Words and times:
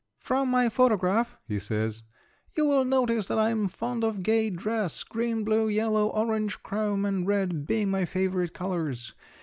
"From 0.17 0.49
my 0.49 0.67
photograph," 0.67 1.37
he 1.47 1.59
says; 1.59 2.01
"you 2.57 2.65
will 2.65 2.83
notice 2.83 3.27
that 3.27 3.37
I 3.37 3.51
am 3.51 3.67
fond 3.67 4.03
of 4.03 4.23
gay 4.23 4.49
dress, 4.49 5.03
green, 5.03 5.43
blue, 5.43 5.67
yellow, 5.67 6.07
orange 6.07 6.63
chrome, 6.63 7.05
and 7.05 7.27
red 7.27 7.67
being 7.67 7.91
my 7.91 8.05
favorite 8.05 8.51
colors. 8.51 9.13